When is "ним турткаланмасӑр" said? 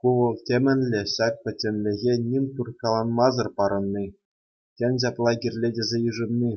2.28-3.48